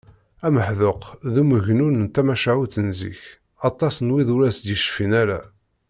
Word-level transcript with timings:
Ameḥduq 0.45 1.01
d 1.33 1.35
umegnun 1.41 1.95
d 2.07 2.11
tamacahut 2.13 2.75
n 2.87 2.89
zik, 2.99 3.21
aṭas 3.69 3.95
n 3.99 4.11
wid 4.13 4.27
ur 4.35 4.41
as-d-yecfin 4.49 5.11
ara 5.21 5.39